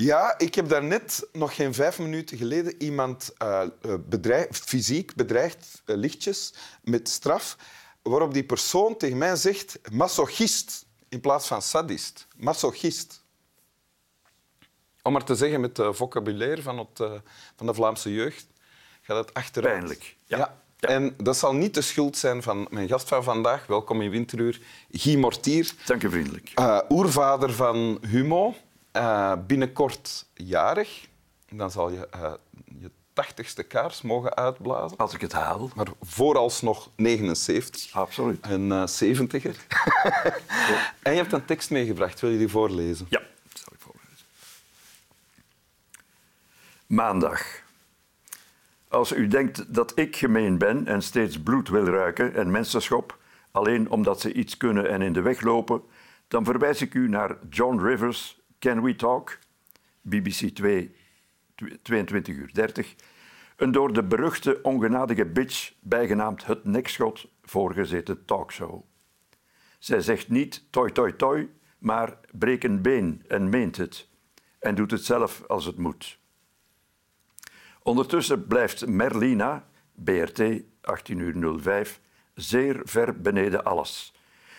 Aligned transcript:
Ja, 0.00 0.38
ik 0.38 0.54
heb 0.54 0.68
daarnet, 0.68 1.28
nog 1.32 1.54
geen 1.54 1.74
vijf 1.74 1.98
minuten 1.98 2.36
geleden, 2.36 2.82
iemand 2.82 3.32
uh, 3.42 3.62
bedreig, 4.08 4.46
fysiek 4.50 5.14
bedreigd, 5.14 5.82
uh, 5.86 5.96
lichtjes, 5.96 6.54
met 6.82 7.08
straf, 7.08 7.56
waarop 8.02 8.34
die 8.34 8.44
persoon 8.44 8.96
tegen 8.96 9.18
mij 9.18 9.36
zegt 9.36 9.78
masochist 9.92 10.86
in 11.08 11.20
plaats 11.20 11.46
van 11.46 11.62
sadist. 11.62 12.26
Masochist. 12.36 13.22
Om 15.02 15.12
maar 15.12 15.24
te 15.24 15.34
zeggen 15.34 15.60
met 15.60 15.76
het 15.76 15.96
vocabulaire 15.96 16.62
van, 16.62 16.78
het, 16.78 17.00
uh, 17.00 17.12
van 17.56 17.66
de 17.66 17.74
Vlaamse 17.74 18.12
jeugd, 18.12 18.46
gaat 19.00 19.26
het 19.26 19.34
achteruit. 19.34 19.78
Pijnlijk. 19.78 20.16
Ja. 20.24 20.38
ja. 20.38 20.88
En 20.88 21.14
dat 21.16 21.36
zal 21.36 21.54
niet 21.54 21.74
de 21.74 21.82
schuld 21.82 22.16
zijn 22.16 22.42
van 22.42 22.66
mijn 22.70 22.88
gast 22.88 23.08
van 23.08 23.24
vandaag. 23.24 23.66
Welkom 23.66 24.02
in 24.02 24.10
Winteruur, 24.10 24.60
Guy 24.90 25.16
Mortier. 25.16 25.72
Dank 25.86 26.02
u 26.02 26.10
vriendelijk. 26.10 26.52
Uh, 26.58 26.78
oervader 26.88 27.52
van 27.52 27.98
Humo. 28.08 28.54
Uh, 28.92 29.32
binnenkort 29.46 30.26
jarig. 30.34 31.08
Dan 31.48 31.70
zal 31.70 31.90
je 31.90 32.08
uh, 32.14 32.32
je 32.80 32.90
tachtigste 33.12 33.62
kaars 33.62 34.02
mogen 34.02 34.36
uitblazen. 34.36 34.96
Als 34.96 35.14
ik 35.14 35.20
het 35.20 35.32
haal. 35.32 35.70
Maar 35.74 35.86
vooralsnog 36.00 36.90
79. 36.96 37.92
Absoluut. 37.92 38.46
Een 38.46 38.66
uh, 38.66 38.86
70er. 38.86 39.56
ja. 40.72 40.94
En 41.02 41.12
je 41.12 41.18
hebt 41.18 41.32
een 41.32 41.44
tekst 41.44 41.70
meegebracht. 41.70 42.20
Wil 42.20 42.30
je 42.30 42.38
die 42.38 42.48
voorlezen? 42.48 43.06
Ja, 43.08 43.18
dat 43.18 43.62
zal 43.62 43.72
ik 43.72 43.80
voorlezen. 43.80 44.26
Maandag. 46.86 47.42
Als 48.88 49.12
u 49.12 49.28
denkt 49.28 49.74
dat 49.74 49.92
ik 49.98 50.16
gemeen 50.16 50.58
ben 50.58 50.86
en 50.86 51.02
steeds 51.02 51.42
bloed 51.42 51.68
wil 51.68 51.84
ruiken 51.84 52.34
en 52.34 52.50
mensen 52.50 52.82
schop, 52.82 53.18
alleen 53.50 53.90
omdat 53.90 54.20
ze 54.20 54.32
iets 54.32 54.56
kunnen 54.56 54.90
en 54.90 55.02
in 55.02 55.12
de 55.12 55.20
weg 55.20 55.40
lopen, 55.40 55.82
dan 56.28 56.44
verwijs 56.44 56.82
ik 56.82 56.94
u 56.94 57.08
naar 57.08 57.36
John 57.50 57.78
Rivers' 57.78 58.39
Can 58.60 58.82
We 58.82 58.96
Talk, 58.96 59.38
BBC 60.00 60.54
2, 60.54 60.94
22 61.82 62.36
uur 62.36 62.50
30, 62.52 62.94
een 63.56 63.72
door 63.72 63.92
de 63.92 64.04
beruchte 64.04 64.62
ongenadige 64.62 65.26
bitch 65.26 65.72
bijgenaamd 65.80 66.46
Het 66.46 66.64
Nekschot 66.64 67.26
voorgezeten 67.42 68.24
talkshow. 68.24 68.82
Zij 69.78 70.00
zegt 70.00 70.28
niet 70.28 70.64
toi 70.70 70.92
toi 70.92 71.16
toi, 71.16 71.50
maar 71.78 72.18
breek 72.32 72.64
een 72.64 72.82
been 72.82 73.24
en 73.28 73.48
meent 73.48 73.76
het. 73.76 74.08
En 74.58 74.74
doet 74.74 74.90
het 74.90 75.04
zelf 75.04 75.42
als 75.46 75.64
het 75.64 75.76
moet. 75.76 76.18
Ondertussen 77.82 78.46
blijft 78.46 78.86
Merlina, 78.86 79.68
BRT 79.94 80.42
18.05, 80.42 82.00
zeer 82.34 82.80
ver 82.84 83.20
beneden 83.20 83.64
alles. 83.64 84.14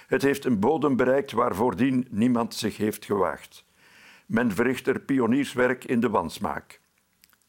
Het 0.07 0.21
heeft 0.21 0.45
een 0.45 0.59
bodem 0.59 0.95
bereikt 0.95 1.31
waar 1.31 1.55
voordien 1.55 2.07
niemand 2.09 2.55
zich 2.55 2.77
heeft 2.77 3.05
gewaagd. 3.05 3.69
Men 4.31 4.51
verricht 4.51 4.87
er 4.87 4.99
pionierswerk 4.99 5.83
in 5.83 5.99
de 5.99 6.09
wansmaak. 6.09 6.79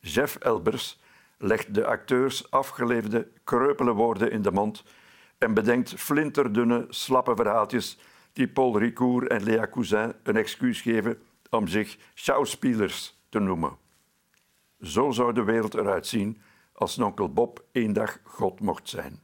Jeff 0.01 0.37
Elbers 0.37 1.01
legt 1.39 1.75
de 1.75 1.87
acteurs 1.87 2.51
afgeleefde, 2.51 3.29
kreupele 3.45 3.93
woorden 3.93 4.31
in 4.31 4.43
de 4.43 4.53
mond 4.53 4.85
en 5.39 5.55
bedenkt 5.55 5.95
flinterdunne, 5.97 6.87
slappe 6.89 7.37
verhaaltjes 7.37 7.99
die 8.33 8.49
Paul 8.49 8.79
Ricoeur 8.79 9.27
en 9.27 9.43
Léa 9.43 9.71
Cousin 9.71 10.13
een 10.23 10.37
excuus 10.37 10.81
geven 10.81 11.23
om 11.51 11.67
zich 11.69 11.99
schauspielers 12.15 13.23
te 13.29 13.39
noemen. 13.39 13.77
Zo 14.81 15.11
zou 15.11 15.33
de 15.33 15.45
wereld 15.45 15.75
eruit 15.75 16.07
zien 16.07 16.41
als 16.73 16.99
onkel 16.99 17.33
Bob 17.33 17.65
één 17.73 17.93
dag 17.93 18.19
God 18.23 18.61
mocht 18.61 18.89
zijn. 18.89 19.21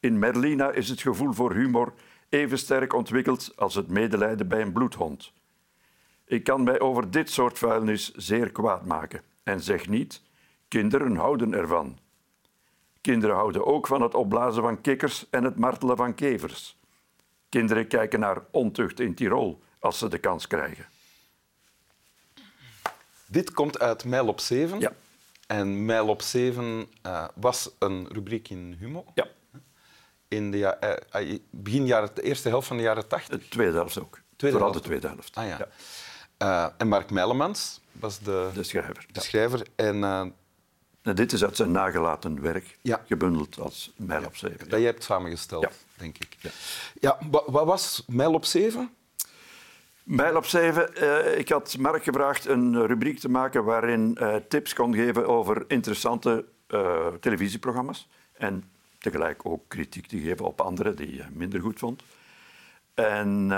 In 0.00 0.18
Merlina 0.18 0.70
is 0.70 0.88
het 0.88 1.00
gevoel 1.00 1.32
voor 1.32 1.54
humor 1.54 1.92
even 2.28 2.58
sterk 2.58 2.92
ontwikkeld 2.92 3.52
als 3.56 3.74
het 3.74 3.88
medelijden 3.88 4.48
bij 4.48 4.60
een 4.60 4.72
bloedhond. 4.72 5.32
Ik 6.32 6.44
kan 6.44 6.62
mij 6.62 6.80
over 6.80 7.10
dit 7.10 7.30
soort 7.30 7.58
vuilnis 7.58 8.12
zeer 8.14 8.52
kwaad 8.52 8.84
maken 8.84 9.22
en 9.42 9.60
zeg 9.60 9.88
niet: 9.88 10.22
kinderen 10.68 11.16
houden 11.16 11.54
ervan. 11.54 11.98
Kinderen 13.00 13.36
houden 13.36 13.66
ook 13.66 13.86
van 13.86 14.02
het 14.02 14.14
opblazen 14.14 14.62
van 14.62 14.80
kikkers 14.80 15.26
en 15.30 15.44
het 15.44 15.56
martelen 15.56 15.96
van 15.96 16.14
kevers. 16.14 16.78
Kinderen 17.48 17.86
kijken 17.86 18.20
naar 18.20 18.42
ontucht 18.50 19.00
in 19.00 19.14
Tirol 19.14 19.62
als 19.78 19.98
ze 19.98 20.08
de 20.08 20.18
kans 20.18 20.46
krijgen. 20.46 20.86
Dit 23.26 23.50
komt 23.50 23.78
uit 23.78 24.04
Mijl 24.04 24.28
op 24.28 24.40
7. 24.40 24.80
Ja. 24.80 24.92
En 25.46 25.84
Mijl 25.84 26.08
op 26.08 26.22
7 26.22 26.86
uh, 27.06 27.28
was 27.34 27.70
een 27.78 28.08
rubriek 28.12 28.48
in 28.48 28.76
Humo. 28.78 29.04
Ja. 29.14 29.26
In 30.28 30.50
de 30.50 30.76
uh, 31.14 31.38
begin 31.50 31.86
jaren, 31.86 32.10
de 32.14 32.22
eerste 32.22 32.48
helft 32.48 32.66
van 32.66 32.76
de 32.76 32.82
jaren 32.82 33.08
80. 33.08 33.38
De 33.38 33.48
tweede 33.48 33.76
helft 33.76 34.00
ook. 34.00 34.20
Tweede 34.36 34.56
Vooral 34.56 34.72
helft. 34.72 34.88
de 34.88 34.88
tweede 34.88 35.08
helft. 35.08 35.36
Ah, 35.36 35.46
ja. 35.46 35.58
ja. 35.58 35.68
Uh, 36.42 36.66
en 36.76 36.88
Mark 36.88 37.10
Mijlemans 37.10 37.80
was 37.92 38.18
de, 38.18 38.50
de 38.54 38.62
schrijver. 38.62 39.06
De 39.12 39.20
schrijver. 39.20 39.66
En, 39.74 40.04
en, 41.02 41.14
dit 41.14 41.32
is 41.32 41.44
uit 41.44 41.56
zijn 41.56 41.70
nagelaten 41.70 42.40
werk, 42.40 42.78
ja. 42.80 43.02
gebundeld 43.06 43.60
als 43.60 43.92
Mijl 43.96 44.24
op 44.24 44.36
7. 44.36 44.58
Dat 44.58 44.68
jij 44.68 44.82
hebt 44.82 45.04
samengesteld, 45.04 45.62
ja. 45.62 45.70
denk 45.96 46.18
ik. 46.18 46.36
Ja, 46.40 46.50
ja 47.00 47.18
wat 47.30 47.66
was 47.66 48.04
Mijl 48.06 48.32
op 48.34 48.44
7? 48.44 48.90
Mijl 50.02 50.36
op 50.36 50.44
7. 50.44 50.90
Uh, 51.02 51.38
ik 51.38 51.48
had 51.48 51.76
Mark 51.78 52.02
gevraagd 52.02 52.46
een 52.46 52.86
rubriek 52.86 53.18
te 53.18 53.28
maken 53.28 53.64
waarin 53.64 54.18
tips 54.48 54.74
kon 54.74 54.94
geven 54.94 55.26
over 55.26 55.64
interessante 55.68 56.44
televisieprogramma's. 57.20 58.08
En 58.32 58.70
tegelijk 58.98 59.46
ook 59.46 59.68
kritiek 59.68 60.06
te 60.06 60.18
geven 60.18 60.44
op 60.44 60.60
andere 60.60 60.94
die 60.94 61.20
hij 61.20 61.30
minder 61.32 61.60
goed 61.60 61.78
vond. 61.78 62.02
En, 62.94 63.50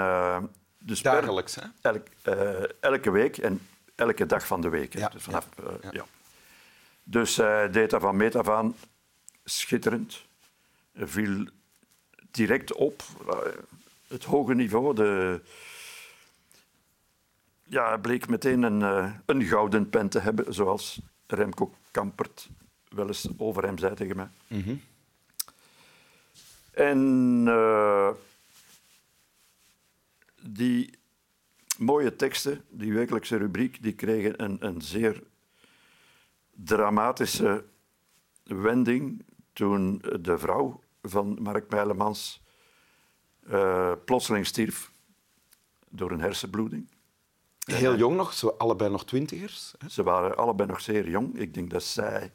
dus 0.85 1.03
Dagelijks, 1.03 1.55
hè? 1.55 1.63
Elk, 1.81 2.07
elke 2.81 3.11
week 3.11 3.39
en 3.39 3.61
elke 3.95 4.27
dag 4.27 4.47
van 4.47 4.61
de 4.61 4.69
week. 4.69 4.93
Ja, 4.93 5.09
dus, 5.09 5.23
vanaf, 5.23 5.49
ja. 5.83 5.91
ja. 5.93 6.07
dus 7.03 7.37
hij 7.37 7.71
deed 7.71 7.91
dat 7.91 8.01
van 8.01 8.17
meet 8.17 8.37
af 8.37 8.49
aan 8.49 8.77
schitterend. 9.45 10.23
Hij 10.93 11.07
viel 11.07 11.47
direct 12.31 12.73
op. 12.73 13.03
het 14.07 14.25
hoge 14.25 14.55
niveau, 14.55 14.95
de 14.95 15.41
ja, 17.65 17.89
hij 17.89 17.99
bleek 17.99 18.29
meteen 18.29 18.63
een, 18.63 19.13
een 19.27 19.43
gouden 19.43 19.91
pen 19.91 20.09
te 20.09 20.19
hebben, 20.19 20.55
zoals 20.55 21.01
Remco 21.27 21.75
Kampert 21.91 22.49
wel 22.89 23.07
eens 23.07 23.29
over 23.37 23.63
hem 23.63 23.79
zei 23.79 23.95
tegen 23.95 24.17
mij. 24.17 24.29
Mm 24.47 24.63
-hmm. 24.63 24.81
En 26.71 26.99
uh, 27.47 28.11
die 30.49 30.99
mooie 31.79 32.17
teksten, 32.17 32.65
die 32.69 32.93
wekelijkse 32.93 33.37
rubriek, 33.37 33.83
die 33.83 33.95
kregen 33.95 34.43
een, 34.43 34.67
een 34.67 34.83
zeer 34.83 35.23
dramatische 36.51 37.65
wending 38.43 39.25
toen 39.53 40.03
de 40.21 40.39
vrouw 40.39 40.81
van 41.03 41.43
Mark 41.43 41.71
Meilemans 41.71 42.43
uh, 43.51 43.93
plotseling 44.05 44.47
stierf 44.47 44.93
door 45.89 46.11
een 46.11 46.21
hersenbloeding. 46.21 46.89
Heel 47.65 47.97
jong 47.97 48.17
nog, 48.17 48.33
zo 48.33 48.49
allebei 48.49 48.91
nog 48.91 49.05
twintigers. 49.05 49.75
Hè? 49.79 49.89
Ze 49.89 50.03
waren 50.03 50.37
allebei 50.37 50.69
nog 50.69 50.81
zeer 50.81 51.09
jong. 51.09 51.39
Ik 51.39 51.55
denk 51.55 51.71
dat 51.71 51.83
zij 51.83 52.33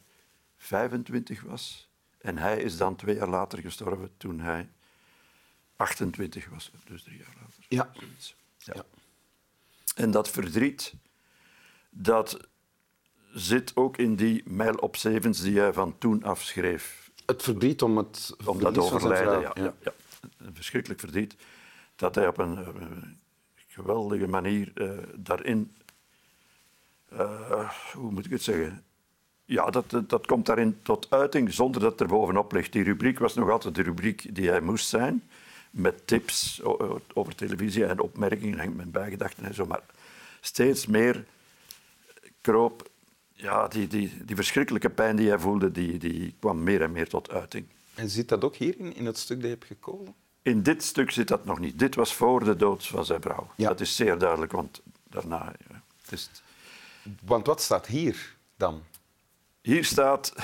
25 0.57 1.41
was. 1.41 1.89
En 2.17 2.37
hij 2.37 2.61
is 2.61 2.77
dan 2.77 2.95
twee 2.95 3.15
jaar 3.15 3.29
later 3.29 3.59
gestorven 3.59 4.17
toen 4.17 4.39
hij 4.39 4.69
28 5.79 6.49
was. 6.49 6.71
Dus 6.87 7.03
drie 7.03 7.17
jaar 7.17 7.35
later. 7.41 7.65
Ja. 7.67 7.89
ja. 8.57 8.73
ja. 8.73 8.85
En 9.95 10.11
dat 10.11 10.29
verdriet, 10.29 10.93
dat 11.89 12.39
zit 13.33 13.75
ook 13.75 13.97
in 13.97 14.15
die 14.15 14.43
mijl 14.45 14.75
op 14.75 14.95
zevens 14.95 15.41
die 15.41 15.59
hij 15.59 15.73
van 15.73 15.97
toen 15.97 16.23
afschreef. 16.23 17.11
Het 17.25 17.43
verdriet 17.43 17.81
om 17.81 17.97
het 17.97 18.35
om 18.45 18.59
dat 18.59 18.77
overlijden, 18.77 19.41
ja, 19.41 19.51
ja. 19.53 19.73
ja, 19.83 19.93
Een 20.37 20.55
verschrikkelijk 20.55 20.99
verdriet. 20.99 21.35
Dat 21.95 22.15
hij 22.15 22.27
op 22.27 22.37
een, 22.37 22.57
een 22.57 23.19
geweldige 23.67 24.27
manier 24.27 24.71
uh, 24.75 24.97
daarin... 25.15 25.75
Uh, 27.13 27.71
hoe 27.93 28.11
moet 28.11 28.25
ik 28.25 28.31
het 28.31 28.43
zeggen? 28.43 28.83
Ja, 29.45 29.69
dat, 29.69 29.89
dat, 29.89 30.09
dat, 30.09 30.25
komt 30.25 30.45
daarin 30.45 30.79
tot 30.81 31.07
uiting 31.09 31.53
zonder 31.53 31.81
dat 31.81 31.99
er 31.99 32.07
bovenop 32.07 32.51
ligt. 32.51 32.71
Die 32.71 32.83
rubriek 32.83 33.19
was 33.19 33.33
nog 33.33 33.49
altijd 33.49 33.75
de 33.75 33.81
rubriek 33.81 34.35
die 34.35 34.49
hij 34.49 34.61
moest 34.61 34.87
zijn. 34.87 35.29
Met 35.69 36.07
tips 36.07 36.61
over 37.13 37.35
televisie 37.35 37.85
en 37.85 37.99
opmerkingen 37.99 38.59
en 38.59 38.75
mijn 38.75 38.91
bijgedachten 38.91 39.45
en 39.45 39.53
zo. 39.53 39.65
Maar 39.65 39.83
steeds 40.41 40.85
meer 40.85 41.25
kroop... 42.41 42.89
Ja, 43.33 43.67
die, 43.67 43.87
die, 43.87 44.25
die 44.25 44.35
verschrikkelijke 44.35 44.89
pijn 44.89 45.15
die 45.15 45.27
hij 45.27 45.39
voelde, 45.39 45.71
die, 45.71 45.97
die 45.97 46.35
kwam 46.39 46.63
meer 46.63 46.81
en 46.81 46.91
meer 46.91 47.09
tot 47.09 47.29
uiting. 47.29 47.65
En 47.95 48.09
zit 48.09 48.29
dat 48.29 48.43
ook 48.43 48.55
hierin, 48.55 48.95
in 48.95 49.05
het 49.05 49.17
stuk 49.17 49.37
dat 49.37 49.45
je 49.45 49.55
hebt 49.55 49.65
gekozen? 49.65 50.15
In 50.41 50.63
dit 50.63 50.83
stuk 50.83 51.11
zit 51.11 51.27
dat 51.27 51.45
nog 51.45 51.59
niet. 51.59 51.79
Dit 51.79 51.95
was 51.95 52.13
voor 52.13 52.43
de 52.43 52.55
dood 52.55 52.87
van 52.87 53.05
zijn 53.05 53.21
vrouw. 53.21 53.47
Ja. 53.55 53.67
Dat 53.67 53.79
is 53.79 53.95
zeer 53.95 54.17
duidelijk, 54.17 54.51
want 54.51 54.81
daarna... 55.03 55.53
Ja, 55.69 55.81
het 56.01 56.11
is... 56.11 56.29
Want 57.21 57.45
wat 57.45 57.61
staat 57.61 57.85
hier 57.85 58.35
dan? 58.57 58.83
Hier 59.69 59.85
staat... 59.85 60.33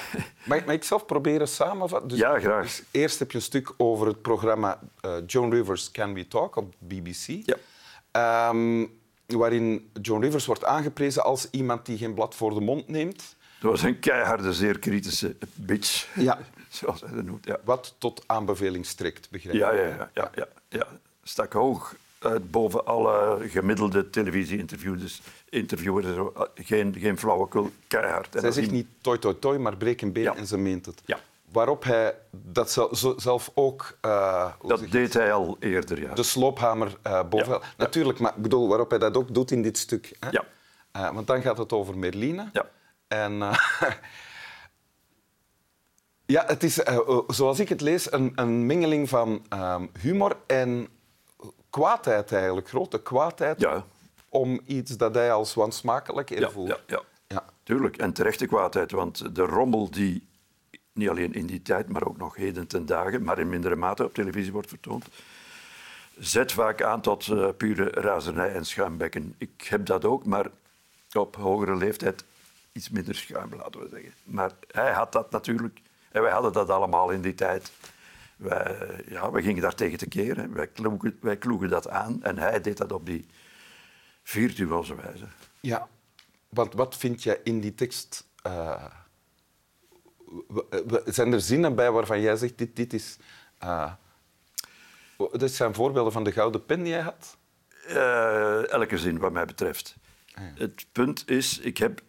Mag, 0.44 0.66
mag 0.66 0.75
ik 0.75 0.83
zelf 0.83 1.06
proberen 1.06 1.48
samenvatten? 1.48 2.10
Dus, 2.10 2.18
ja, 2.18 2.39
graag. 2.39 2.63
Dus 2.63 2.83
eerst 2.92 3.19
heb 3.19 3.31
je 3.31 3.38
een 3.38 3.44
stuk 3.44 3.74
over 3.77 4.07
het 4.07 4.22
programma 4.22 4.80
uh, 5.06 5.16
Joan 5.27 5.51
Rivers 5.51 5.92
Can 5.92 6.13
We 6.13 6.27
Talk 6.27 6.56
op 6.56 6.74
BBC. 6.77 7.39
Ja. 7.45 8.50
Um, 8.50 9.00
waarin 9.25 9.92
John 10.01 10.22
Rivers 10.22 10.45
wordt 10.45 10.66
aangeprezen 10.66 11.24
als 11.24 11.48
iemand 11.51 11.86
die 11.86 11.98
geen 11.98 12.13
blad 12.13 12.36
voor 12.36 12.54
de 12.54 12.62
mond 12.62 12.88
neemt. 12.88 13.36
Dat 13.60 13.72
was 13.72 13.81
een 13.81 14.00
keiharde, 14.00 14.54
zeer 14.54 14.80
kritische 14.80 15.36
bitch, 15.54 16.07
Ja. 16.16 16.39
zoals 16.69 17.01
hij 17.01 17.12
dat 17.16 17.24
noemt. 17.24 17.45
Ja. 17.45 17.57
Wat 17.63 17.95
tot 17.98 18.24
aanbeveling 18.25 18.86
strekt, 18.86 19.30
begrijp 19.30 19.56
ik. 19.56 19.62
Ja, 19.62 19.74
ja, 19.74 19.88
ja, 19.88 20.10
ja, 20.13 20.31
ja, 20.36 20.48
ja. 20.69 20.88
Stak 21.24 21.54
hoog 21.54 21.95
uit 22.25 22.51
boven 22.51 22.86
alle 22.86 23.38
gemiddelde 23.50 24.10
televisie-interviewers. 24.10 25.22
Interviewers, 25.50 26.06
en 26.06 26.13
zo. 26.13 26.33
Geen, 26.56 26.95
geen 27.00 27.18
flauwekul, 27.18 27.72
keihard. 27.88 28.36
Zij 28.39 28.51
zegt 28.51 28.72
niet 28.72 28.88
toi 29.01 29.19
toi 29.19 29.36
toi, 29.39 29.57
maar 29.57 29.77
breek 29.77 30.01
een 30.01 30.12
been 30.13 30.24
Ja. 30.24 30.36
en 30.36 30.48
ze 30.48 30.57
meent 30.57 30.86
het. 30.86 31.01
Ja. 31.06 31.19
Waarop 31.51 31.83
hij 31.83 32.16
dat 32.31 32.88
zelf 33.18 33.51
ook 33.54 33.98
eh, 34.01 34.51
Dat 34.68 34.83
deed 34.89 35.13
hij 35.13 35.33
al 35.33 35.57
eerder, 35.60 36.01
ja. 36.01 36.13
de 36.13 36.24
sloophamer 36.24 36.98
eh 37.01 37.24
boven. 37.30 37.54
Ja. 37.54 37.62
Natuurlijk, 37.77 38.19
maar 38.19 38.33
ik 38.36 38.42
bedoel, 38.42 38.68
waarop 38.68 38.89
hij 38.89 39.00
dat 39.00 39.18
ook 39.18 39.33
doet 39.33 39.51
in 39.51 39.62
dit 39.62 39.77
stuk. 39.77 40.16
Hè? 40.19 40.30
Ja. 40.30 40.45
Eh, 40.92 41.13
want 41.13 41.27
dan 41.27 41.42
gaat 41.42 41.57
het 41.57 41.74
over 41.74 41.98
Merline. 41.98 42.50
Ja. 42.54 42.69
En 43.07 43.33
ja, 46.36 46.44
het 46.48 46.63
is, 46.63 46.80
zoals 47.27 47.60
ik 47.60 47.69
het 47.69 47.81
lees, 47.81 48.12
een, 48.12 48.31
een 48.36 48.66
mengeling 48.66 49.10
van 49.10 49.45
ehm, 49.50 49.86
humor 50.01 50.38
en 50.48 50.88
kwaadheid 51.75 52.31
eigenlijk. 52.31 52.69
Grote 52.69 53.01
kwaadheid 53.01 53.60
Ja. 53.60 53.86
om 54.30 54.60
iets 54.66 54.98
dat 54.98 55.16
hij 55.16 55.31
als 55.31 55.54
wansmakelijk 55.54 56.31
ervoert. 56.31 56.69
ja, 56.69 56.77
ja. 56.88 57.01
Ja. 57.27 57.44
Tuurlijk, 57.63 57.98
en 57.98 58.13
terechte 58.13 58.45
kwaadheid, 58.45 58.92
want 58.92 59.36
de 59.36 59.42
rommel 59.42 59.89
die 59.92 60.27
niet 60.94 61.10
alleen 61.10 61.33
in 61.33 61.45
die 61.45 61.62
tijd, 61.62 61.89
maar 61.89 62.07
ook 62.07 62.18
nog 62.18 62.36
heden 62.36 62.68
ten 62.68 62.86
dagen, 62.86 63.24
maar 63.24 63.39
in 63.39 63.50
mindere 63.50 63.75
mate 63.75 64.04
op 64.04 64.13
televisie 64.13 64.51
wordt 64.51 64.68
vertoond, 64.69 65.06
zet 66.19 66.51
vaak 66.51 66.81
aan 66.81 67.01
tot 67.01 67.27
eh, 67.27 67.48
pure 67.57 67.89
razernij 67.89 68.54
en 68.54 68.66
schuimbekken. 68.66 69.36
Ik 69.38 69.68
heb 69.69 69.86
dat 69.86 70.06
ook, 70.06 70.25
maar 70.25 70.50
op 71.13 71.36
hogere 71.36 71.75
leeftijd 71.75 72.24
iets 72.72 72.89
minder 72.89 73.16
schuim, 73.16 73.56
laten 73.57 73.80
we 73.81 73.88
zeggen. 73.92 74.12
Maar 74.24 74.51
hij 74.72 74.92
had 74.92 75.12
dat 75.12 75.31
natuurlijk, 75.31 75.80
en 76.12 76.22
wij 76.22 76.31
hadden 76.31 76.54
dat 76.54 76.69
allemaal 76.69 77.10
in 77.10 77.22
die 77.22 77.36
tijd. 77.36 77.72
Wij, 78.38 79.04
ja, 79.08 79.32
wij 79.32 79.42
gingen 79.42 79.62
daar 79.62 79.76
tegen 79.76 79.98
te 79.98 80.08
keren, 80.08 80.54
wij 80.54 80.68
kloegen, 80.68 81.18
wij 81.22 81.38
kloegen 81.38 81.70
dat 81.70 81.90
aan 81.90 82.24
en 82.24 82.38
hij 82.38 82.62
deed 82.62 82.78
dat 82.78 82.92
op 82.92 83.06
die 83.06 83.26
virtuoze 84.24 84.96
wijze. 84.96 85.26
Ja, 85.60 85.88
want 86.50 86.74
wat 86.74 86.96
vind 86.98 87.24
je 87.24 87.40
in 87.44 87.60
die 87.60 87.76
tekst? 87.76 88.28
eh, 88.42 88.86
w- 90.48 90.98
zijn 91.06 91.34
er 91.34 91.42
zinnen 91.42 91.76
bij 91.76 91.92
waarvan 91.92 92.22
jij 92.22 92.36
zegt, 92.36 92.58
dit, 92.58 92.76
dit 92.76 92.94
is... 92.94 93.18
eh, 93.58 93.94
dit 95.32 95.52
zijn 95.52 95.74
voorbeelden 95.74 96.12
van 96.14 96.24
de 96.24 96.32
gouden 96.32 96.66
pen 96.66 96.80
die 96.84 96.92
jij 96.92 97.02
had? 97.02 97.38
Eh, 97.88 98.70
elke 98.72 98.98
zin, 98.98 99.18
wat 99.20 99.32
mij 99.32 99.46
betreft. 99.46 99.96
Het 100.56 100.86
punt 100.92 101.30
is, 101.30 101.60
ik 101.60 101.78
heb 101.78 102.02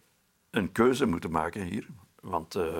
een 0.50 0.72
keuze 0.72 1.06
moeten 1.06 1.30
maken 1.30 1.62
hier. 1.62 1.86
Want 2.20 2.54
eh, 2.54 2.76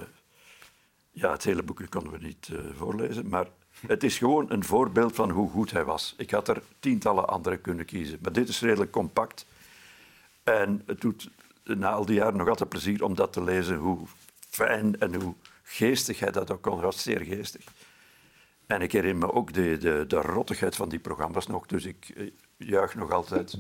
ja, 1.19 1.31
het 1.31 1.45
hele 1.45 1.63
boekje 1.63 1.89
konden 1.89 2.13
we 2.13 2.19
niet 2.19 2.49
eh, 2.53 2.59
voorlezen. 2.77 3.29
Maar 3.29 3.47
het 3.87 4.05
is 4.05 4.19
gewoon 4.19 4.51
een 4.51 4.65
voorbeeld 4.65 5.15
van 5.15 5.31
hoe 5.31 5.51
goed 5.51 5.71
hij 5.71 5.85
was. 5.85 6.15
Ik 6.17 6.31
had 6.31 6.49
er 6.49 6.63
tientallen 6.79 7.29
andere 7.29 7.57
kunnen 7.57 7.85
kiezen. 7.85 8.19
Maar 8.23 8.33
dit 8.33 8.49
is 8.49 8.61
redelijk 8.61 8.91
compact. 8.91 9.47
En 10.43 10.83
het 10.87 11.01
doet 11.01 11.31
na 11.65 11.91
al 11.91 12.07
die 12.07 12.15
jaren 12.15 12.37
nog 12.37 12.49
altijd 12.49 12.69
plezier 12.69 13.05
om 13.05 13.15
dat 13.15 13.33
te 13.33 13.43
lezen. 13.43 13.77
Hoe 13.77 14.07
fijn 14.49 15.01
en 15.01 15.15
hoe 15.15 15.35
geestig 15.63 16.19
hij 16.19 16.31
dat 16.31 16.51
ook 16.51 16.63
kon. 16.63 16.81
Was 16.81 17.03
zeer 17.03 17.21
geestig. 17.21 17.65
En 18.67 18.81
ik 18.83 18.93
herinner 18.93 19.27
me 19.27 19.33
ook 19.33 19.53
de, 19.53 19.77
de, 19.79 20.05
de 20.09 20.21
rottigheid 20.21 20.77
van 20.77 20.89
die 20.89 20.99
programma's 20.99 21.47
nog. 21.47 21.67
Dus 21.67 21.85
ik 21.85 22.09
eh, 22.17 22.31
juich 22.57 22.95
nog 22.95 23.11
altijd. 23.11 23.59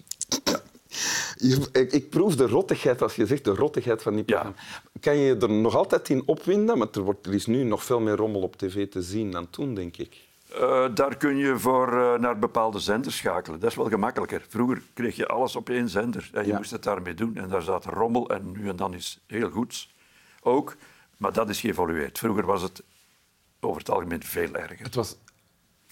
Je- 1.37 1.69
ik, 1.73 1.93
ik 1.93 2.11
proef 2.11 2.37
de 2.37 2.47
rottigheid, 2.47 3.03
als 3.03 3.17
je 3.17 3.27
zegt 3.27 3.45
de 3.45 3.55
rottigheid 3.55 4.03
van 4.03 4.15
die 4.15 4.23
Ja. 4.27 4.33
programma. 4.33 4.61
Kan 5.01 5.17
je 5.17 5.37
er 5.37 5.51
nog 5.51 5.75
altijd 5.77 6.09
in 6.09 6.23
opwinden? 6.27 6.79
Want 6.79 6.97
er, 6.97 7.03
wordt, 7.03 7.27
er 7.27 7.35
is 7.35 7.47
nu 7.47 7.63
nog 7.65 7.85
veel 7.85 8.01
meer 8.01 8.17
rommel 8.17 8.41
op 8.43 8.57
tv 8.57 8.89
te 8.89 9.03
zien 9.03 9.31
dan 9.31 9.51
toen, 9.51 9.75
denk 9.75 9.97
ik. 9.97 10.25
Eh, 10.55 10.85
daar 10.95 11.17
kun 11.17 11.37
je 11.37 11.59
voor 11.59 11.89
eh, 12.01 12.19
naar 12.19 12.39
bepaalde 12.39 12.79
zenders 12.79 13.17
schakelen. 13.17 13.61
Dat 13.61 13.71
is 13.71 13.77
wel 13.77 13.89
gemakkelijker. 13.89 14.45
Vroeger 14.49 14.83
kreeg 14.95 15.17
je 15.17 15.27
alles 15.27 15.57
op 15.57 15.69
één 15.71 15.89
zender 15.89 16.31
en 16.33 16.43
je 16.43 16.51
Ja. 16.51 16.57
moest 16.57 16.71
het 16.71 16.83
daarmee 16.83 17.15
doen. 17.15 17.37
En 17.37 17.49
daar 17.49 17.63
zat 17.63 17.85
rommel 17.85 18.29
en 18.31 18.53
nu 18.53 18.69
en 18.69 18.77
dan 18.77 18.95
is 18.95 19.21
heel 19.27 19.51
goeds 19.51 19.95
ook. 20.43 20.77
Maar 21.17 21.33
dat 21.33 21.49
is 21.49 21.61
geëvolueerd. 21.61 22.19
Vroeger 22.19 22.47
was 22.47 22.63
het 22.63 22.83
over 23.61 23.79
het 23.79 23.91
algemeen 23.91 24.23
veel 24.23 24.55
erger. 24.55 24.79
Het 24.83 24.95
was 24.95 25.17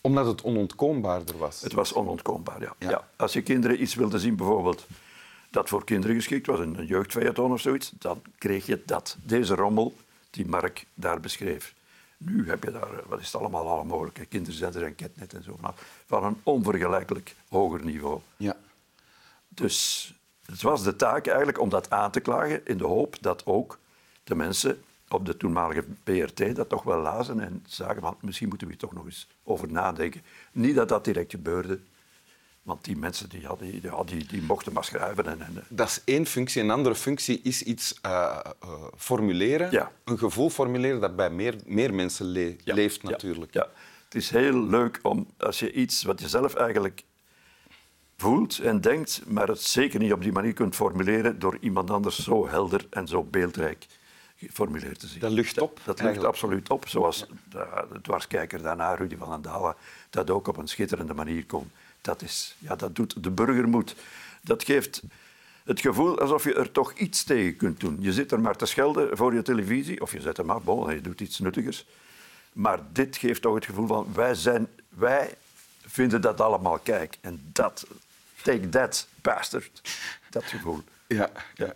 omdat 0.01 0.27
het 0.27 0.43
onontkoombaarder 0.43 1.39
was. 1.39 1.61
Het 1.61 1.73
was 1.73 1.93
onontkoombaar, 1.93 2.61
ja. 2.61 2.75
Ja. 2.79 2.91
Ja. 2.91 3.09
Als 3.17 3.33
je 3.33 3.43
kinderen 3.43 3.83
iets 3.83 3.95
wilde 3.95 4.19
zien, 4.19 4.37
bijvoorbeeld 4.37 4.87
dat 5.55 5.69
voor 5.69 5.85
kinderen 5.85 6.17
geschikt 6.17 6.47
was, 6.47 6.59
een 6.59 6.87
jeugdfeuilleton 6.87 7.53
of 7.53 7.61
zoiets, 7.61 7.93
dan 7.99 8.23
kreeg 8.39 8.67
je 8.67 8.83
dat. 8.87 9.17
Deze 9.23 9.55
rommel 9.55 9.95
die 10.31 10.47
Mark 10.47 10.87
daar 10.95 11.21
beschreef. 11.21 11.75
Nu 12.17 12.49
heb 12.49 12.65
je 12.65 12.71
daar, 12.71 12.99
eh, 12.99 13.07
wat 13.07 13.21
is 13.21 13.27
het 13.27 13.41
allemaal, 13.41 13.69
alle 13.69 13.85
mogelijke 13.85 14.27
kinderzenders 14.27 14.85
en 14.85 14.95
ketnet 14.95 15.35
en 15.35 15.43
zo, 15.43 15.57
van, 15.61 15.75
van 16.07 16.25
een 16.25 16.41
onvergelijkelijk 16.43 17.35
hoger 17.49 17.85
niveau. 17.85 18.21
Ja. 18.37 18.57
Dus 19.49 20.13
het 20.47 20.63
was 20.63 20.83
de 20.83 20.97
taak 20.97 21.27
eigenlijk 21.27 21.61
om 21.61 21.69
dat 21.69 21.91
aan 21.91 22.11
te 22.11 22.21
klagen 22.21 22.67
in 22.67 22.79
de 22.79 22.87
hoop 22.87 23.17
dat 23.21 23.47
ook 23.47 23.79
de 24.25 24.35
mensen 24.35 24.83
op 25.09 25.27
de 25.27 25.37
toenmalige 25.37 25.85
BRT 26.05 26.57
dat 26.57 26.69
toch 26.69 26.83
wel 26.83 27.01
lazen 27.01 27.41
en 27.41 27.65
zagen 27.67 28.01
van 28.01 28.17
misschien 28.21 28.49
moeten 28.49 28.67
we 28.67 28.73
hier 28.73 28.83
toch 28.83 28.93
nog 28.93 29.05
eens 29.05 29.29
over 29.43 29.73
nadenken. 29.73 30.23
Niet 30.53 30.75
dat 30.75 30.89
dat 30.89 31.05
direct 31.05 31.31
gebeurde, 31.31 31.81
want 32.65 32.85
die 32.85 32.97
mensen 32.97 33.29
die, 33.29 33.47
hadden, 33.47 33.71
die, 33.71 33.83
ja, 33.83 34.03
die, 34.05 34.27
die 34.27 34.43
mochten 34.43 34.73
maar 34.73 34.85
schrijven. 34.85 35.27
En, 35.27 35.41
en, 35.43 35.65
Dat 35.69 35.89
is 35.89 36.01
één 36.05 36.27
functie. 36.27 36.63
Een 36.63 36.71
andere 36.71 36.95
functie 36.95 37.41
is 37.43 37.63
iets 37.63 37.99
eh, 38.03 38.39
eh, 38.61 38.69
formuleren. 38.97 39.71
Ja. 39.71 39.93
Een 40.05 40.19
gevoel 40.19 40.51
formuleren 40.51 41.01
dat 41.01 41.17
bij 41.17 41.31
meer, 41.31 41.57
meer 41.67 41.95
mensen 41.95 42.27
le- 42.27 42.57
Ja, 42.65 42.75
leeft 42.75 43.03
natuurlijk. 43.03 43.55
Ja, 43.55 43.69
Het 44.05 44.15
is 44.15 44.31
heel 44.31 44.59
leuk 44.67 44.99
om 45.03 45.27
als 45.39 45.59
je 45.59 45.73
iets 45.73 46.03
wat 46.03 46.21
je 46.21 46.29
zelf 46.29 46.55
eigenlijk 46.55 47.03
voelt 48.17 48.59
en 48.59 48.81
denkt, 48.81 49.23
maar 49.27 49.49
het 49.49 49.61
zeker 49.61 49.99
niet 50.01 50.13
op 50.13 50.23
die 50.23 50.33
manier 50.33 50.53
kunt 50.53 50.75
formuleren 50.75 51.39
door 51.39 51.57
iemand 51.61 51.91
anders 51.91 52.19
zo 52.23 52.49
helder 52.49 52.87
en 52.91 53.09
zo 53.09 53.23
beeldrijk 53.23 53.87
geformuleerd 54.37 54.99
te 55.01 55.07
zien. 55.07 55.21
Dat 55.21 55.31
lucht 55.33 55.61
op, 55.61 55.77
Dat, 55.77 55.87
lucht 55.87 56.01
eigenlijk. 56.01 56.29
absoluut 56.35 56.71
op, 56.71 56.89
zoals 56.89 57.27
de, 57.51 57.67
de 57.93 58.01
dwarskijker 58.01 58.63
daarna, 58.63 58.95
Rudy 58.95 59.17
van 59.17 59.31
den 59.31 59.43
Dalen, 59.43 59.75
dat 60.11 60.31
ook 60.31 60.49
op 60.49 60.57
een 60.57 60.69
schitterende 60.69 61.15
manier 61.15 61.47
kon. 61.47 61.71
Dat, 62.05 62.23
is, 62.23 62.55
ja, 62.59 62.77
dat 62.77 62.97
doet 62.97 63.23
de 63.23 63.31
burger 63.31 63.69
moed. 63.69 63.95
Dat 64.43 64.65
geeft 64.65 65.03
het 65.65 65.81
gevoel 65.81 66.19
alsof 66.21 66.45
je 66.45 66.55
er 66.55 66.73
toch 66.73 66.93
iets 66.93 67.25
tegen 67.25 67.57
kunt 67.57 67.81
doen. 67.81 67.97
Je 68.01 68.13
zit 68.13 68.33
er 68.33 68.41
maar 68.41 68.57
te 68.57 68.67
schelden 68.67 69.17
voor 69.17 69.35
je 69.35 69.43
televisie, 69.43 70.01
of 70.01 70.13
je 70.13 70.21
zet 70.21 70.37
hem 70.37 70.51
af, 70.51 70.63
bon, 70.63 70.95
je 70.95 71.01
doet 71.01 71.21
iets 71.21 71.39
nuttigers. 71.39 71.87
Maar 72.53 72.79
dit 72.93 73.17
geeft 73.17 73.43
toch 73.43 73.55
het 73.55 73.65
gevoel 73.65 73.87
van, 73.87 74.09
wij, 74.15 74.35
zijn, 74.35 74.69
wij 74.89 75.35
vinden 75.87 76.21
dat 76.21 76.41
allemaal 76.41 76.79
kijk. 76.79 77.19
En 77.21 77.41
dat, 77.53 77.87
take 78.43 78.69
that, 78.69 79.09
bastard. 79.23 79.81
Dat 80.31 80.45
gevoel. 80.45 80.83
Ja, 81.07 81.31
ja. 81.55 81.75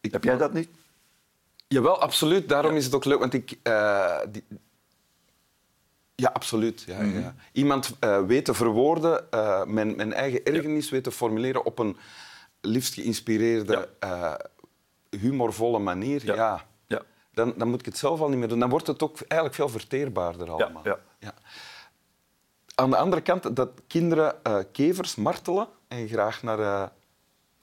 Ik- 0.00 0.12
Heb 0.12 0.24
jij 0.24 0.36
dat 0.36 0.52
niet? 0.52 0.68
Jawel, 1.68 2.00
absoluut. 2.00 2.48
Daarom 2.48 2.76
is 2.76 2.84
het 2.84 2.94
ook 2.94 3.04
leuk. 3.04 3.18
Want 3.18 3.34
ik... 3.34 3.58
eh, 3.62 4.18
die- 4.28 4.44
Ja, 6.18 6.30
absoluut. 6.32 6.82
Ja, 6.86 7.00
Mhm. 7.02 7.18
ja. 7.18 7.34
Iemand 7.52 7.96
eh 8.00 8.22
weet 8.26 8.44
te 8.44 8.54
verwoorden, 8.54 9.30
eh, 9.30 9.64
mijn, 9.64 9.96
mijn 9.96 10.12
eigen 10.12 10.44
ergernis 10.44 10.90
weet 10.90 11.04
te 11.04 11.10
formuleren 11.12 11.64
op 11.64 11.78
een 11.78 11.96
liefst 12.60 12.94
geïnspireerde, 12.94 13.88
eh, 13.98 14.34
humorvolle 15.10 15.78
manier. 15.78 16.24
Ja. 16.24 16.64
Dan, 17.32 17.54
dan 17.56 17.68
moet 17.68 17.80
ik 17.80 17.86
het 17.86 17.98
zelf 17.98 18.20
al 18.20 18.28
niet 18.28 18.38
meer 18.38 18.48
doen. 18.48 18.58
Dan 18.58 18.68
wordt 18.70 18.86
het 18.86 19.02
ook 19.02 19.18
eigenlijk 19.20 19.54
veel 19.54 19.68
verteerbaarder 19.68 20.50
allemaal. 20.50 20.82
ja. 21.18 21.34
Aan 22.74 22.90
de 22.90 22.96
andere 22.96 23.22
kant, 23.22 23.56
dat 23.56 23.70
kinderen 23.86 24.34
kevers 24.72 25.14
martelen 25.14 25.68
en 25.88 26.08
graag 26.08 26.42
naar 26.42 26.92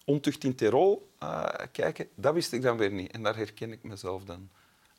ontucht 0.06 0.44
in 0.44 0.56
Tirol 0.56 1.10
kijken, 1.72 2.08
dat 2.16 2.34
wist 2.34 2.52
ik 2.54 2.62
dan 2.62 2.78
weer 2.78 2.92
niet. 2.92 3.12
En 3.12 3.24
daar 3.24 3.36
herken 3.36 3.72
ik 3.72 3.84
mezelf 3.84 4.24
dan 4.24 4.50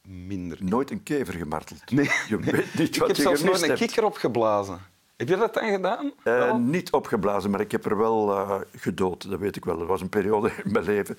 minder 0.07 0.61
in. 0.61 0.69
Nooit 0.69 0.91
een 0.91 1.03
kever 1.03 1.35
gemarteld. 1.35 1.91
Nee. 1.91 2.11
Je 2.29 2.39
weet 2.39 2.75
niet 2.75 2.89
ik 2.95 3.01
wat 3.01 3.09
heb 3.09 3.17
je 3.17 3.23
zelfs 3.23 3.43
nooit 3.43 3.63
een 3.63 3.69
hebt. 3.69 3.81
kikker 3.81 4.05
opgeblazen. 4.05 4.79
Heb 5.17 5.29
je 5.29 5.37
dat 5.37 5.55
dan 5.55 5.71
gedaan? 5.71 6.13
Eh, 6.25 6.55
niet 6.57 6.93
opgeblazen, 6.93 7.51
maar 7.51 7.61
ik 7.61 7.73
heb 7.73 7.85
er 7.85 7.97
wel 7.99 8.31
eh, 8.31 8.61
gedood, 8.77 9.31
dat 9.31 9.39
weet 9.39 9.57
ik 9.57 9.65
wel. 9.65 9.81
Er 9.81 9.87
was 9.87 10.01
een 10.01 10.09
periode 10.09 10.53
in 10.65 10.73
mijn 10.73 10.85
leven, 10.85 11.19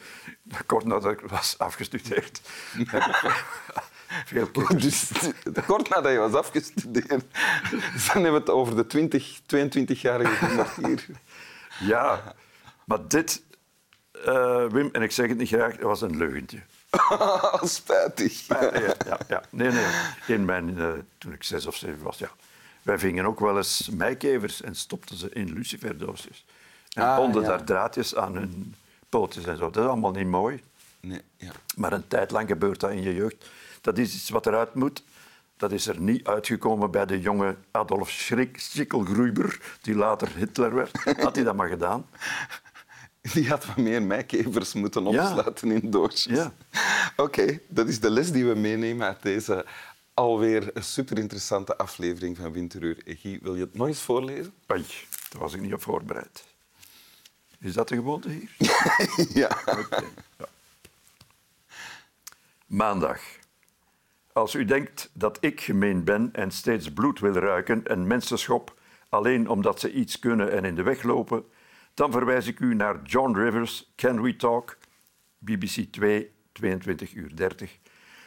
kort 0.66 0.86
nadat 0.86 1.12
ik 1.12 1.20
was 1.20 1.56
afgestudeerd. 1.58 2.42
heb 2.86 3.04
ik 3.04 3.16
veel 4.26 4.50
Dus 4.78 5.12
kort 5.68 5.90
nadat 5.90 6.12
je 6.12 6.18
was 6.18 6.34
afgestudeerd, 6.34 7.10
dan 7.10 8.24
hebben 8.24 8.32
we 8.32 8.38
het 8.38 8.50
over 8.50 8.76
de 8.76 8.88
20, 8.88 9.40
22-jarige 9.56 10.54
martier. 10.56 11.06
Ja, 11.80 12.36
maar 12.86 13.08
dit, 13.08 13.44
eh, 14.26 14.66
Wim, 14.66 14.90
en 14.92 15.02
ik 15.02 15.12
zeg 15.12 15.28
het 15.28 15.38
niet 15.38 15.48
graag, 15.48 15.76
dat 15.76 15.86
was 15.86 16.02
een 16.02 16.18
leugentje. 16.18 16.60
Spijtig. 17.78 18.48
Ja, 18.48 18.72
ja, 19.08 19.18
ja. 19.28 19.44
Nee, 19.50 19.72
nee. 19.72 19.86
In 20.28 20.46
mijn, 20.46 20.80
eh, 20.80 20.88
toen 21.18 21.34
ik 21.34 21.44
zes 21.44 21.66
of 21.66 21.76
zeven 21.76 22.04
was, 22.04 22.18
ja. 22.18 22.30
Wij 22.82 23.00
vingen 23.00 23.26
ook 23.26 23.40
wel 23.40 23.58
eens 23.58 23.90
meikevers 23.90 24.62
en 24.62 24.76
stopten 24.76 25.18
ze 25.18 25.30
in 25.30 25.54
luciferdoosjes. 25.54 26.46
En 26.94 27.04
Ah, 27.04 27.16
bonden 27.18 27.42
ja. 27.42 27.48
daar 27.48 27.64
draadjes 27.64 28.16
aan 28.16 28.36
hun 28.36 28.76
pootjes 29.10 29.46
en 29.46 29.58
zo. 29.58 29.70
Dat 29.70 29.84
is 29.84 29.90
allemaal 29.90 30.12
niet 30.12 30.28
mooi. 30.28 30.64
Nee, 31.00 31.22
ja. 31.38 31.52
Maar 31.76 31.94
een 31.94 32.08
tijd 32.08 32.32
lang 32.32 32.48
gebeurt 32.48 32.80
dat 32.80 32.92
in 32.92 33.02
je 33.02 33.14
jeugd. 33.14 33.50
Dat 33.82 33.98
is 33.98 34.16
iets 34.16 34.30
wat 34.30 34.46
eruit 34.48 34.74
moet. 34.74 35.04
Dat 35.58 35.72
is 35.72 35.88
er 35.88 36.00
niet 36.00 36.28
uitgekomen 36.28 36.92
bij 36.92 37.06
de 37.06 37.20
jonge 37.22 37.56
Adolf 37.72 38.10
Schrik- 38.10 38.60
Schickelgruber, 38.60 39.60
die 39.82 39.96
later 39.96 40.28
Hitler 40.36 40.74
werd. 40.76 41.18
Had 41.22 41.36
hij 41.36 41.44
dat 41.44 41.56
maar 41.56 41.70
gedaan. 41.70 42.06
Die 43.34 43.50
had 43.50 43.66
wat 43.66 43.78
meer 43.78 44.02
mijkevers 44.04 44.74
moeten 44.74 45.04
Ja. 45.04 45.10
opsluiten 45.10 45.72
in 45.72 45.92
doosjes. 45.92 46.38
Ja. 46.38 46.54
Oké, 47.26 47.60
dat 47.68 47.88
is 47.88 48.00
de 48.00 48.10
les 48.10 48.32
die 48.32 48.46
we 48.46 48.56
meenemen 48.56 49.08
uit 49.08 49.22
deze 49.22 49.66
alweer 50.14 50.72
super 50.76 51.18
interessante 51.18 51.78
aflevering 51.78 52.38
van 52.38 52.52
Winteruur. 52.52 53.02
Guy, 53.06 53.40
wil 53.42 53.56
je 53.56 53.62
het 53.62 53.74
nog 53.78 53.88
eens 53.88 54.02
voorlezen? 54.02 54.54
Oei, 54.72 54.86
daar 55.30 55.42
was 55.42 55.54
ik 55.54 55.62
niet 55.62 55.74
op 55.74 55.82
voorbereid. 55.82 56.44
Is 57.60 57.74
dat 57.74 57.88
de 57.88 57.96
gewoonte 57.96 58.30
hier? 58.30 58.56
ja. 59.42 59.58
Oké, 59.66 60.04
ja. 60.38 60.46
Maandag. 62.66 63.20
Als 64.34 64.54
u 64.56 64.66
denkt 64.66 65.10
dat 65.14 65.38
ik 65.42 65.62
gemeen 65.62 66.04
ben 66.04 66.30
en 66.34 66.52
steeds 66.52 66.94
bloed 66.94 67.20
wil 67.20 67.34
ruiken 67.34 67.88
en 67.88 68.08
mensen 68.08 68.38
schop 68.40 68.80
alleen 69.10 69.50
omdat 69.50 69.80
ze 69.80 69.92
iets 69.94 70.20
kunnen 70.20 70.52
en 70.52 70.66
in 70.66 70.76
de 70.76 70.84
weg 70.84 71.04
lopen, 71.04 71.46
dan 71.96 72.12
verwijs 72.12 72.48
ik 72.48 72.60
u 72.60 72.74
naar 72.74 73.02
John 73.04 73.38
Rivers' 73.38 73.94
Can 73.96 74.22
We 74.22 74.36
Talk, 74.36 74.78
BBC 75.38 75.92
2, 75.92 76.32
22 76.52 77.14
uur 77.14 77.36
30. 77.36 77.78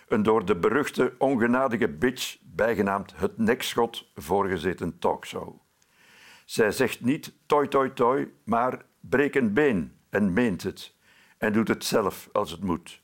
Een 0.08 0.22
door 0.22 0.44
de 0.44 0.56
beruchte 0.56 1.14
ongenadige 1.18 1.88
bitch, 1.88 2.36
bijgenaamd 2.42 3.12
het 3.16 3.38
nekschot, 3.38 4.10
voorgezeten 4.14 4.98
talkshow. 4.98 5.60
Zij 6.44 6.72
zegt 6.72 7.00
niet 7.00 7.32
toi 7.46 7.68
toi 7.68 7.92
toi, 7.92 8.32
maar 8.44 8.84
breek 9.00 9.34
een 9.34 9.52
been 9.52 9.92
en 10.10 10.32
meent 10.32 10.62
het. 10.62 10.94
En 11.38 11.52
doet 11.52 11.68
het 11.68 11.84
zelf 11.84 12.28
als 12.32 12.50
het 12.50 12.60
moet. 12.60 13.02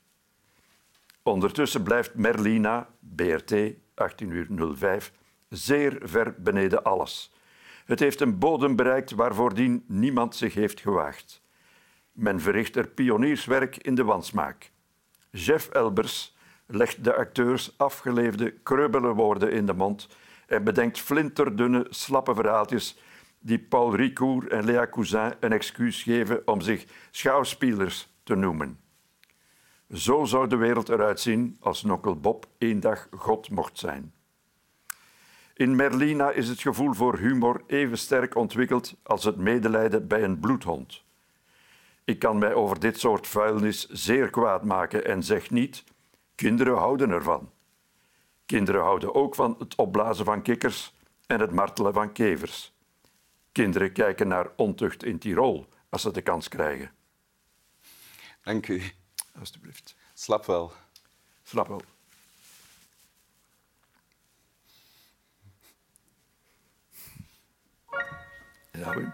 Ondertussen 1.23 1.83
blijft 1.83 2.14
Merlina, 2.14 2.88
BRT, 2.99 3.50
1805, 3.94 5.12
zeer 5.49 5.99
ver 6.02 6.35
beneden 6.38 6.83
alles. 6.83 7.35
Het 7.85 8.00
heeft 8.00 8.21
een 8.21 8.38
bodem 8.38 8.76
bereikt 8.76 9.11
waar 9.11 9.35
voordien 9.35 9.85
niemand 9.87 10.37
zich 10.37 10.55
heeft 10.55 10.81
gewaagd. 10.81 11.43
Men 12.12 12.41
verricht 12.41 12.76
er 12.76 12.88
pionierswerk 12.88 13.76
in 13.76 13.95
de 13.95 14.05
wansmaak. 14.05 14.71
Jeff 15.31 15.69
Elbers 15.69 16.37
legt 16.67 17.05
de 17.05 17.14
acteurs 17.14 17.79
afgeleefde, 17.79 18.50
krubbele 18.50 19.14
woorden 19.14 19.53
in 19.53 19.67
de 19.67 19.75
mond 19.75 20.09
en 20.47 20.64
bedenkt 20.64 21.00
flinterdunne, 21.00 21.87
slappe 21.91 22.35
verhaaltjes 22.35 22.99
die 23.38 23.59
Paul 23.59 23.95
Ricoeur 23.95 24.49
en 24.49 24.64
Léa 24.64 24.88
Cousin 24.91 25.35
een 25.41 25.53
excuus 25.53 26.03
geven 26.03 26.47
om 26.47 26.61
zich 26.61 26.87
schouwspielers 27.11 28.09
te 28.23 28.35
noemen. 28.35 28.79
Zo 29.91 30.25
zou 30.25 30.49
de 30.49 30.57
wereld 30.57 30.88
eruit 30.88 31.21
zien 31.21 31.57
als 31.61 31.83
Nokkel 31.83 32.21
Bob 32.21 32.47
één 32.59 32.81
dag 32.81 33.09
God 33.11 33.50
mocht 33.50 33.79
zijn. 33.79 34.12
In 35.55 35.77
Merlina 35.77 36.31
is 36.31 36.49
het 36.49 36.61
gevoel 36.61 36.93
voor 36.93 37.19
humor 37.19 37.63
even 37.67 37.99
sterk 37.99 38.35
ontwikkeld 38.35 38.95
als 39.03 39.25
het 39.25 39.37
medelijden 39.37 40.07
bij 40.07 40.23
een 40.23 40.41
bloedhond. 40.41 41.03
Ik 42.05 42.19
kan 42.19 42.39
mij 42.39 42.55
over 42.55 42.81
dit 42.81 43.01
soort 43.01 43.27
vuilnis 43.27 43.89
zeer 43.89 44.31
kwaad 44.31 44.65
maken 44.65 45.05
en 45.05 45.23
zeg 45.23 45.51
niet: 45.51 45.85
kinderen 46.35 46.77
houden 46.77 47.11
ervan. 47.11 47.51
Kinderen 48.47 48.83
houden 48.83 49.15
ook 49.15 49.35
van 49.35 49.57
het 49.59 49.75
opblazen 49.75 50.25
van 50.25 50.43
kikkers 50.43 50.95
en 51.27 51.41
het 51.41 51.53
martelen 51.53 51.93
van 51.93 52.13
kevers. 52.13 52.73
Kinderen 53.53 53.93
kijken 53.93 54.29
naar 54.29 54.51
ontucht 54.57 55.05
in 55.05 55.19
Tirol 55.19 55.69
als 55.89 56.03
ze 56.03 56.11
de 56.11 56.23
kans 56.23 56.49
krijgen. 56.49 56.91
Dank 58.43 58.69
u. 58.69 58.83
Alsjeblieft. 59.39 59.97
Slap 60.15 60.47
wel. 60.47 60.73
Slap 61.43 61.69
wel. 61.69 61.94
Ja, 68.75 68.95
Wim. 68.97 69.12